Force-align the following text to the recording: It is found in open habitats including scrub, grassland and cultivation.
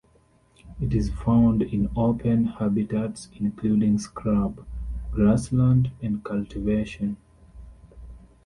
It 0.79 0.95
is 0.95 1.11
found 1.11 1.61
in 1.61 1.91
open 1.95 2.45
habitats 2.47 3.29
including 3.35 3.99
scrub, 3.99 4.65
grassland 5.11 5.91
and 6.01 6.23
cultivation. 6.23 7.17